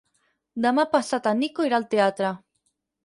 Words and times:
Demà 0.65 0.85
passat 0.95 1.29
en 1.33 1.41
Nico 1.43 1.67
irà 1.69 1.81
al 1.81 1.89
teatre. 1.95 2.33